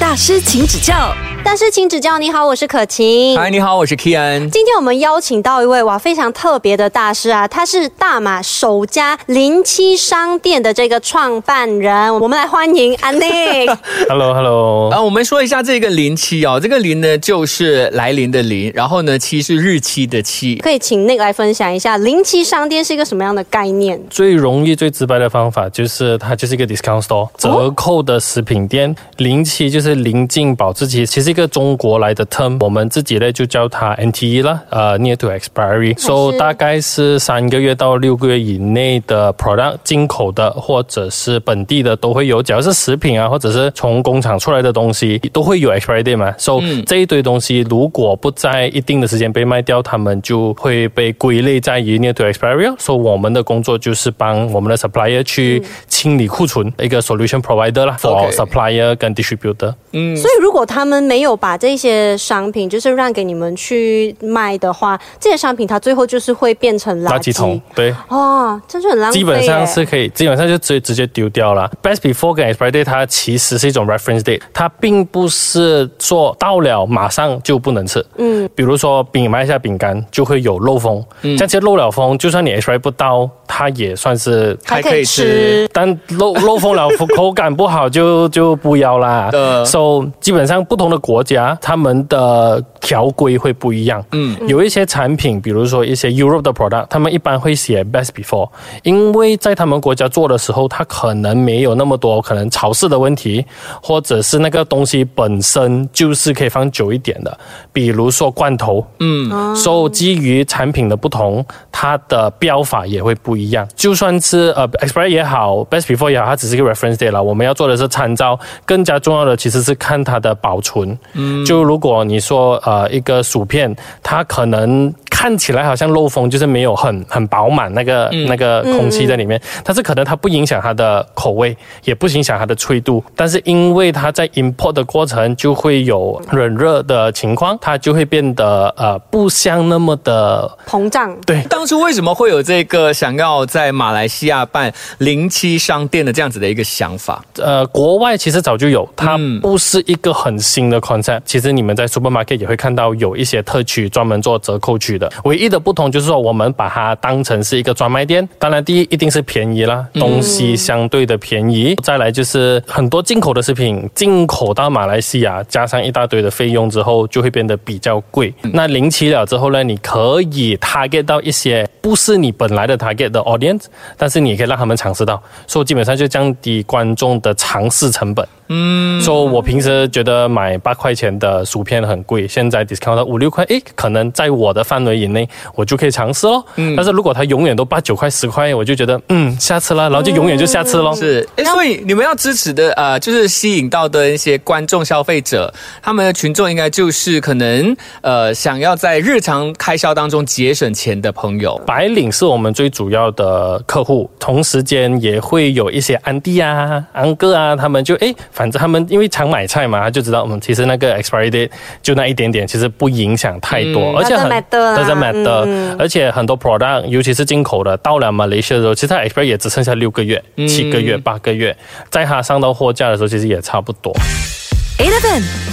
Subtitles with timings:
[0.00, 1.14] 大师请指教。
[1.46, 2.18] 大师，请指教。
[2.18, 3.38] 你好，我是可晴。
[3.38, 4.50] 嗨，你好，我是 Kian。
[4.50, 12.12] 今天我们邀请到一位哇非常特别的大师啊，他是大马首家零七商店的这个创办人。
[12.18, 13.22] 我们来欢迎安妮。
[14.10, 20.56] Hello，Hello，啊，我们说一下这个零七哦，这个零呢就是来临的临，然后呢七是日期的期。
[20.56, 24.02] 可以请那个来分享一下零七商店是一个什么样的概念？
[24.10, 28.92] 最容易、最直白的方法就是它就是一个 discount store，折扣的食品店。
[29.18, 55.22] 临期就是临近保质期，其实一个中国来的 term，我们自己呢就叫它 NTE 啦，呃，near to expiry，so 大概是三个月到六个月以内的 product 进口的或者是本地的都会有，只要是食品啊，或者是从工厂出来的东西都会有 expiry date 嘛，so、这一堆东西如果不在一定的时间被卖掉，他们就会被归类在于 near to expiry，所以我们的工作就是帮我们的 supplier
[55.22, 59.74] 去清理库存，一个 solution provider 啦 for supplier 跟 distributor。
[59.92, 60.16] 嗯。
[60.16, 67.14] 所以如果他们没有把这些商品就是让给你们去卖的话，这些商品它最后就是会变成垃圾。
[67.14, 67.94] 垃圾桶，对。
[68.08, 69.18] 哦，真是很浪费。
[69.18, 71.70] 基本上是可以，基本上就直接直接丢掉了。
[71.82, 78.04] Best before 跟 expiry date 它其实是一种 reference date，它并不是做到了马上就不能吃。
[78.18, 84.56] 嗯，比如说饼卖一下饼干就会有漏风，嗯，这些漏了风，就算你 expiry 不到，它也算是。
[84.66, 85.68] 还可以吃。
[85.72, 85.88] 但
[86.18, 89.30] 漏漏风了， 口感不好就就不要啦。
[89.32, 94.04] 呃 so 基本上不同的国家，他们的条规会不一样。
[94.12, 98.48] 嗯，有一些产品，比如说一些 Europe 的 product，他们一般会写 best before，
[98.84, 103.44] 因为在他们国家做的时候，它可能没有那么多可能潮湿的问题，
[103.82, 107.38] 或者是那个东西本身就是可以放久一点的，
[107.72, 108.86] 比如说罐头。
[109.00, 113.66] 嗯，所以基于产品的不同，它的标法也会不一样。
[113.74, 117.20] 就算是呃 expiry 也好，best before 也好，它只是一个 reference date 了。
[117.20, 120.96] 我们要做的是参照，更加重要的其实是看它的保存。
[121.14, 124.92] 嗯，就如果你说呃一个薯片，它可能。
[125.18, 141.16] 看起来好像漏风，就是没有很很饱满那个、那个空气在里面，但是可能它不影响它的口味，也不影响它的脆度，但是因为它在 import 的过程就会有冷热的情况，它就会变得呃不像那么的膨胀。
[141.24, 141.42] 对。
[141.48, 147.24] 当初为什么会有这个想要在马来西亚办零七商店的这样子的一个想法？
[147.38, 151.22] 呃，国外其实早就有，它不是一个很新的 concept。
[151.24, 155.10] 其实你们在 supermarket 也会看到有一些特区专门做折扣区的。
[155.24, 158.26] 唯一的不同就是说，我们把它当成是一个专卖店。
[158.38, 161.74] 当然，第一一定是便宜啦，东西相对的便宜。
[161.82, 168.32] 再来就是很多进口的食品进口到马来西亚，加上一大堆的费用之后，就会变得比较贵。
[168.52, 173.64] 那临期了之后呢，你可以 target 到一些不是你本来的 target 的 audience，
[173.96, 178.26] 但是你也可以让他们尝试到，所以基本上就降低观众的尝试成本。
[178.48, 186.44] 嗯，所以我平时觉得买八块钱的薯片很贵，现在 discount 到五六块，诶，可能在我的范围以内，我就可以尝试咯。
[186.56, 190.94] 嗯，但是如果它永远都八九块、十块，我就觉得嗯，下次了，然后就永远就下次咯。
[190.94, 195.52] 是，诶所以你们要支持的呃，就是吸引到的一些观众消费者，
[195.82, 201.60] 他们的群众应该就是可能呃想要在日常开销当中节省钱的朋友。
[201.66, 211.48] 白领是我们最主要的客户，同时间也会有一些安迪啊、安哥啊，他们就诶，反正他们因为常买菜嘛，他就知道，嗯，其实那个 expiry date
[211.82, 221.56] 就那一点点，其实不影响太多，而且很 Doesn't matter 啦 doesn't matter，、而且很多 product，尤其是进口的，到了马来西亚的时候，其实它 expiry 也只剩下六个月、七个月、八个月，
[221.88, 223.90] 在它上到货架的时候，其实也差不多。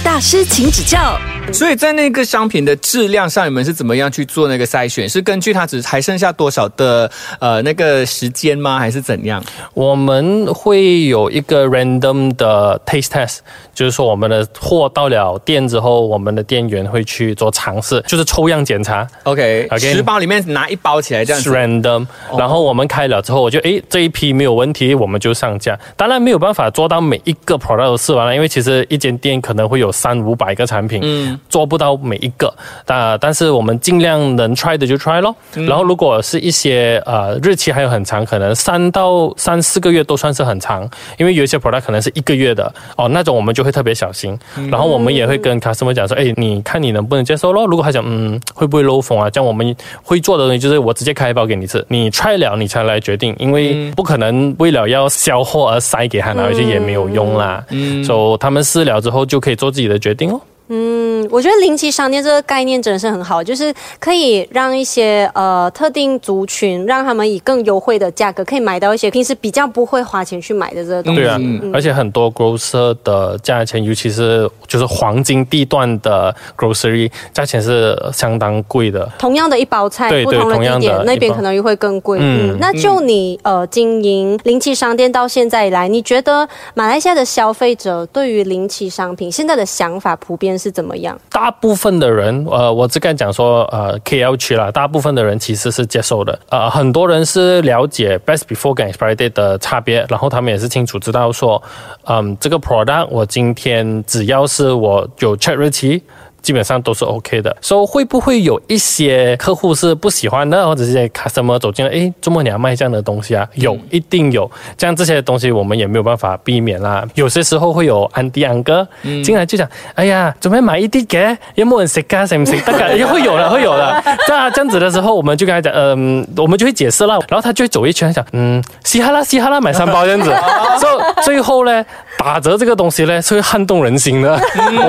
[0.04, 1.18] 大师，请指教。
[1.52, 5.06] 所以在那个商品的质量上，你们是怎么样去做那个筛选？
[5.06, 8.78] 是根据它只还剩下多少的呃那个时间吗？
[8.78, 9.44] 还是怎样？
[9.74, 13.38] 我们会有一个 random 的 taste test，
[13.74, 19.06] 就是说我们的货到了店之后，我们的店员会去做尝试，就是抽样检查。
[19.24, 21.50] OK，OK 十包里面拿一包起来这样子。
[21.50, 22.06] random，
[22.38, 25.78] 然后我们开了之后，我就诶这一批没有问题，我们就上架。
[25.94, 32.52] 当然没有办法做到每一个 product 都试完了，因为其实一间店可能会有三五百个产品，嗯，做不到每一个。
[32.86, 35.36] 但但是我们尽量能 try 的就 try 咯。
[35.52, 40.88] 然后如果是一些呃日期还有很长，可能三到三四个月都算是很长，
[41.18, 44.38] 因为有一些 product 可能是一个月的哦，那种我们就会特别小心。
[44.70, 47.66] 然后我们也会跟 customer 讲说，哎，你看你能不能接受咯？
[47.66, 57.64] 如果他讲嗯会不会漏风啊，这样我们会做的东西就是我直接开一包给你吃，你 try 了你才来决定，因为不可能为了要销货而塞给他拿回去也没有用啦。
[57.70, 60.40] 嗯，所以他们试了之后就可以做自己的决定哦。
[60.68, 71.20] 嗯，我觉得零七商店这个概念真的是很好，就是可以让一些呃特定族群，让他们以更优惠的价格可以买到一些平时比较不会花钱去买的这个东西。
[71.20, 71.38] 对啊，
[71.72, 79.06] 而且很多 grocer 的价钱，尤其是就是黄金地段的 grocery，价钱是相当贵的。
[79.18, 82.18] 同样的一包菜，对对不同的地点那边可能又会更贵。
[82.20, 91.18] 嗯嗯，那就你呃经营零七商店到现在以来，你觉得马来西亚的消费者对于零七商品现在的想法普遍是怎么样？
[91.30, 96.38] 大部分的人，呃，我只敢讲说，呃，KL 区啦，大部分的人其实是接受的。
[96.48, 101.62] 呃，很多人是了解 best before 跟 expiry date 的差别，然后他们也是清楚知道说，
[102.06, 106.02] 嗯，这个 product 我今天只要是我有 check 日期。
[106.44, 113.48] 基本上都是 OK 的，所、以会不会有一些客户是不喜欢的，或者是一些 customer 走进来，诶，周末你要卖这样的东西啊？
[113.54, 114.48] 有，一定有。
[114.76, 117.02] 这样这些东西我们也没有办法避免啦。
[117.14, 118.86] 有些时候会有安迪安哥
[119.24, 122.26] 进来就讲，哎呀，准备买一啲嘅，有冇人食噶？
[122.26, 122.92] 食唔食得噶？
[122.92, 124.04] 也会有的，会有的。
[124.26, 130.30] 这样这样子的时候，我们就跟他讲，嗯，我们就会解释了，然后他就会走一圈讲，嗯，嘻哈啦嘻哈啦，买三包这样子。
[130.78, 131.84] 所以最后呢，
[132.18, 134.30] 打折这个东西呢是会撼动人心的，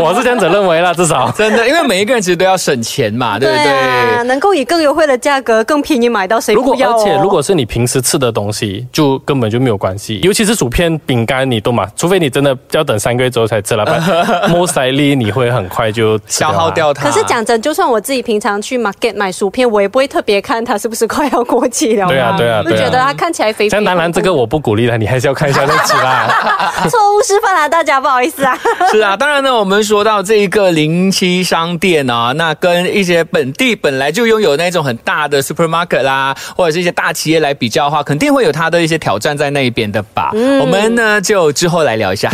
[0.02, 1.30] 我是这样子认为啦，至少。
[1.32, 3.72] 真的，因为每一个人其实都要省钱嘛，对不对？
[3.72, 6.96] 啊，能够以更优惠的价格、更便宜买到，谁如果不要、哦？
[6.98, 10.20] 而且如果是你平时吃的东西，就根本就没有关系。
[10.24, 14.02] 尤其是薯片、饼干，你都嘛，除非你真的要等三个月之后才吃了，不然
[14.50, 17.10] most likely 你会很快就消耗掉它。
[17.10, 22.10] 可是讲真，就算我自己平常去 market 买薯片，我也不会特别看它是不是快要过期了嘛。
[22.10, 23.70] 对啊对啊对啊就觉得它看起来肥肥。
[23.70, 26.32] 这样当然这个我不鼓励了，你还是要看一下日期啦。
[26.90, 28.58] 错误示范啊，大家不好意思啊。
[28.92, 40.32] 是啊，当然呢，我们说到这一个零七商店啊，那跟一些本地本来就拥有那种很大的 supermarket 啦，或者是一些大企业来比较的话，肯定会有它的一些挑战在那一边的吧。
[40.34, 42.30] 我们呢就之后来聊一下。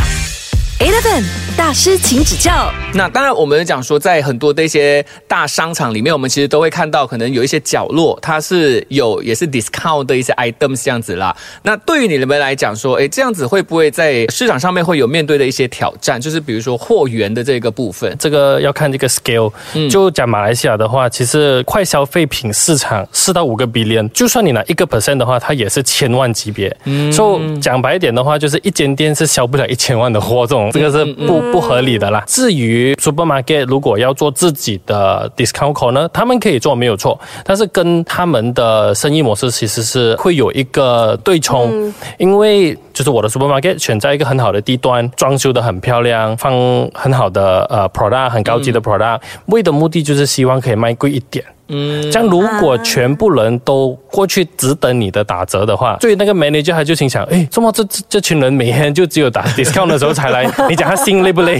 [0.79, 1.23] Eleven
[1.61, 2.73] 大师，请指教。
[2.95, 11.37] 那当然，我们讲说，在很多的一些大商场里面，我们其实都会看到，可能有一些角落它是有也是 discount 的一些 items 这样子啦。
[11.61, 16.19] 那对于你们来讲说，哎，这样子会不会在市场上面会有面对的一些挑战？
[16.19, 18.13] 就是比如说货源的这个部分。
[18.19, 19.53] 这个要看这个 scale。
[19.87, 26.75] 就讲马来西亚的话，其实快消费品市场四到五个 billion，就算你拿一个 percent 的话，它也是千万级别。
[27.11, 32.23] 所以讲白一点的话，就是一间店是销不了一千万的货，这种这个是不不合理的啦。
[32.27, 46.53] 至于 supermarket 如果要做自己的 discount code 呢，他们可以做没有错，但是跟他们的生意模式其实是会有一个对冲，因为就是我的 supermarket 选在一个很好的地段，装修的很漂亮，放
[46.93, 51.43] 很好的呃 product，很高级的 product，、为的目的就是希望可以卖贵一点。
[51.69, 60.47] 嗯，这样如果全部人都过去只等你的打折的话，所以那个 manager 他就心想，哎，怎么这这这群人每天就只有打 discount 的时候才来？
[60.69, 61.59] 你讲他心累不累？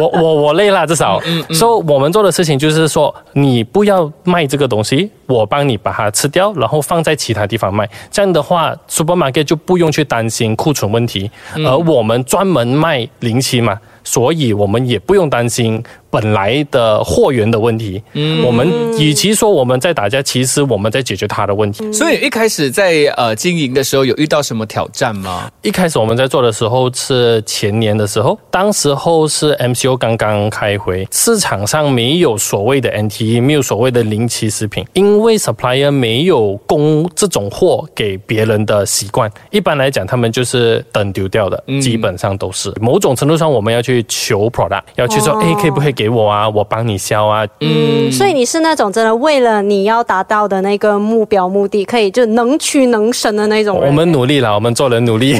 [0.00, 1.20] 我我我累了，至少。
[1.24, 7.88] 嗯所以我们做的事情就是说，你不要卖这个东西，我帮你把它吃掉，然后放在其他地方卖。
[8.10, 13.78] 这样的话，supermarket 就不用去担心库存问题，而我们专门卖零七嘛。
[14.04, 18.02] 所以我们也不用担心本来的货源的问题。
[18.12, 18.66] 嗯，我们
[18.98, 21.92] 与其说我们在打架，其实我们在解决他的问题。
[21.92, 25.50] 所以一开始在呃经营的时候，有遇到什么挑战吗？
[25.62, 39.30] 一开始我们在做的时候是前年的时候，当时候是 MCO 刚刚开回，市场上没有所谓的 NTE，没有所谓的零期食品，因为 supplier 没有供这种货给别人的习惯。
[39.50, 42.72] 一般来讲，他们就是等丢掉的，基本上都是。
[42.80, 46.48] 某种程度上，我们要去求 product，要去说，哦哎、可以不可以给我啊？
[46.48, 47.44] 我帮你销啊。
[47.58, 53.88] 嗯，所以你是那种真的为了你要达到的那个目标目的，可以就能屈能伸的那种人。
[53.88, 55.36] 我们努力了，我们做人努力。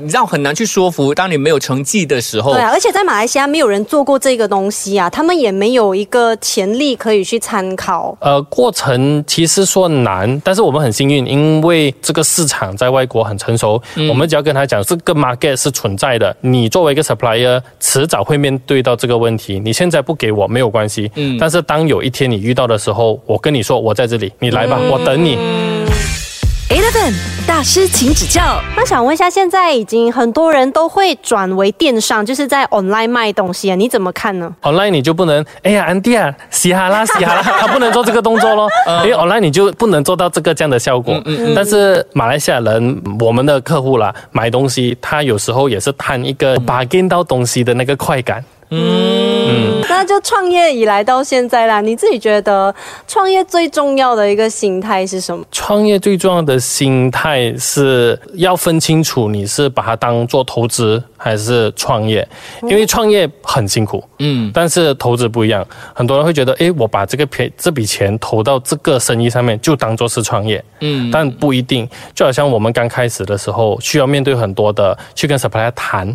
[0.00, 8.16] 你知道很难去说服，当你没有成绩的时候对，啊，而且在马来西亚没有人做过这个东西啊，他们也没有一个潜力可以去参考。
[8.20, 19.60] 呃，过程其实说难，但是我们很幸运，因为这个市场在外国很成熟，我们只要跟他讲这个 market 是存在的，你作为一个 supplier，迟早会面对到这个问题。
[19.60, 25.36] 你现在不给我没有关系，嗯，但是当有一天你遇到的时候，我跟你说我在这里，你来吧，我等你。
[26.70, 27.33] Eleven 大
[27.64, 28.60] 师，请指教。
[28.76, 38.68] 那想问一下，现在已经很多人都会转为电商，就是在 online 卖东西啊，你怎么看呢？online 你就不能，哎呀，安迪啊，嘻哈啦，嘻哈啦， 他不能做这个动作咯，
[39.04, 41.18] 因为 online 你就不能做到这个这样的效果。
[41.56, 48.44] 但是马来西亚人，我们的客户啦，买东西他有时候也是贪一个 bargain 到东西的那个快感。
[49.88, 52.74] 那那就创业以来到现在啦，你自己觉得
[53.06, 55.44] 创业最重要的一个心态是什么？
[55.52, 62.26] 创业最重要的心态是要分清楚你是把它当做投资还是创业，
[62.62, 65.66] 因为创业很辛苦，嗯，但是投资不一样。
[65.94, 71.88] 很多人会觉得，诶，我把这个钱这笔钱投到这个生意上面，就当做是创业，嗯，但不一定。
[72.14, 76.14] 就好像我们刚开始的时候，需要面对很多的去跟 supplier 谈。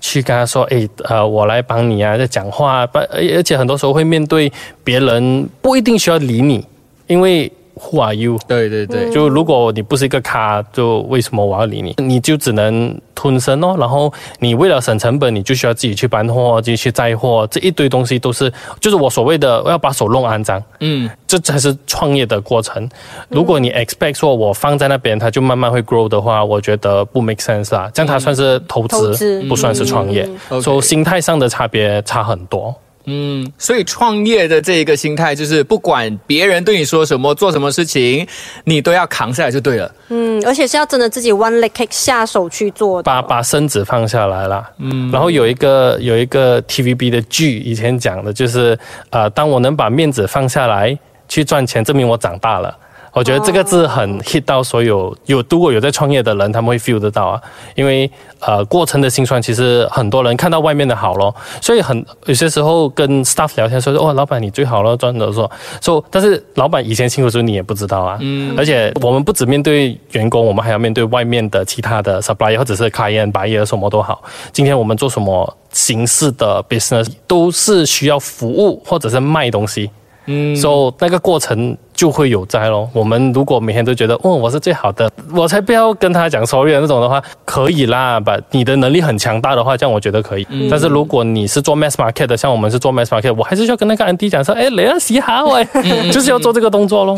[0.00, 4.52] 去跟他说，哎，呃，我来帮你啊，在讲话，而，而且很多时候会面对
[4.82, 6.64] 别人，不一定需要理你，
[7.06, 7.50] 因为。
[7.78, 8.38] Who are you？
[8.46, 11.94] 对对对，就如果你不是一个咖，就为什么我要理你？
[11.98, 13.76] 你就只能吞声哦。
[13.78, 20.62] 然后你为了省成本，你就需要自己去搬货，自己去载货，这一堆东西都是，就是我所谓的要把手弄肮脏。
[20.80, 22.88] 嗯，这才是创业的过程。
[23.28, 27.90] 如果你 expect 说我放在那边，它就慢慢会 grow 的话，我觉得不 make sense 啊。
[27.94, 30.28] 这样它算是投资，不算是创业。
[30.62, 32.74] 所以心态上的差别差很多。
[33.10, 38.26] 嗯，所以创业的这一个心态就是，不管别人对你说什么、做什么事情，
[38.64, 39.90] 你都要扛下来就对了。
[40.10, 44.62] 嗯，而且是要真的自己 one leg kick 下手去做，把把身子放下来了。
[44.78, 48.78] 嗯，然后有一个有一个 TVB 的剧，以前讲的就是，
[49.10, 50.96] 呃，当我能把面子放下来
[51.28, 52.76] 去赚钱，证明我长大了。
[53.12, 57.40] 我觉得这个字很 hit 到所有有如果有在创业的人，他们会 feel 得到啊，
[57.74, 58.10] 因为
[58.40, 65.50] 呃过程的辛酸，其实很多人看到外面的好咯，所以很有些时候跟 staff 聊天说说，哦，老板你最好了，赚的说。
[65.80, 74.22] 说，但是老板以前辛苦时候你也不知道啊，嗯，而且我们不只面对员工，我们还要面对外面的其他的 supplier 或者是 client、白业什么都好，
[74.52, 79.90] 今天我们做什么形式的 business 都是需要服务或者是卖东西。
[80.30, 82.88] 嗯，所以那个过程就会有灾咯。
[82.92, 88.20] 我们如果每天都觉得，哦，我是最好的，我才不要跟他讲 sorry 那种的话，可以啦。
[88.20, 90.46] 把你的能力很强大的话，这样我觉得可以。
[90.70, 95.64] 但是如果你是做 mass market 的，像我们是做 mass market，我还是需要跟那个 Andy 讲说，哎，雷恩洗好哎，
[96.12, 97.16] 就是要做这个动作咯。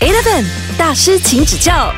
[0.00, 0.44] Eleven
[0.78, 1.90] 大师请指教。